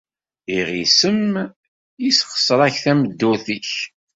Iɣisem 0.57 1.21
yessexṣer-ak 2.03 2.75
tameddurt-nnek. 2.83 3.71